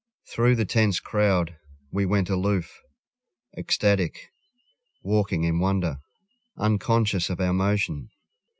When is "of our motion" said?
7.29-8.09